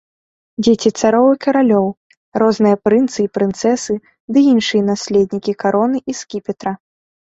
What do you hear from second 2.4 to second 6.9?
розныя прынцы і прынцэсы ды іншыя наследнікі кароны і скіпетра.